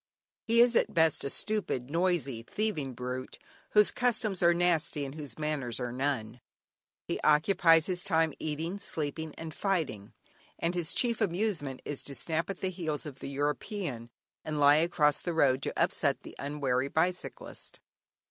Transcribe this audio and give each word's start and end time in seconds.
He 0.41 0.61
is 0.61 0.75
at 0.75 0.95
best 0.95 1.23
a 1.23 1.29
stupid, 1.29 1.91
noisy, 1.91 2.41
thieving 2.41 2.95
brute, 2.95 3.37
whose 3.73 3.91
"customs 3.91 4.41
are 4.41 4.51
nasty 4.51 5.05
and 5.05 5.13
whose 5.13 5.37
manners 5.37 5.79
are 5.79 5.91
none;" 5.91 6.41
he 7.07 7.19
occupies 7.23 7.85
his 7.85 8.03
time 8.03 8.33
eating, 8.39 8.79
sleeping, 8.79 9.35
and 9.35 9.53
fighting, 9.53 10.13
and 10.57 10.73
his 10.73 10.95
chief 10.95 11.21
amusement 11.21 11.83
is 11.85 12.01
to 12.01 12.15
snap 12.15 12.49
at 12.49 12.61
the 12.61 12.71
heels 12.71 13.05
of 13.05 13.19
the 13.19 13.29
European, 13.29 14.09
and 14.43 14.59
lie 14.59 14.77
across 14.77 15.19
the 15.19 15.33
road 15.33 15.61
to 15.61 15.79
upset 15.79 16.23
the 16.23 16.35
unwary 16.39 16.87
bicyclist. 16.87 17.79